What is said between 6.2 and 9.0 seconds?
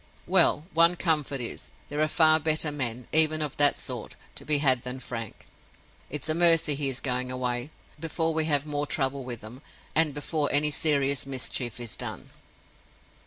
a mercy he is going away, before we have more